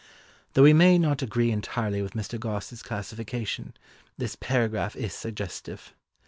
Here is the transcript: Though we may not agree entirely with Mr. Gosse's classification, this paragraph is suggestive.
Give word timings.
Though 0.53 0.63
we 0.63 0.73
may 0.73 0.97
not 0.97 1.21
agree 1.21 1.51
entirely 1.51 2.01
with 2.01 2.13
Mr. 2.13 2.39
Gosse's 2.39 2.81
classification, 2.81 3.75
this 4.17 4.35
paragraph 4.35 4.95
is 4.95 5.13
suggestive. 5.13 5.93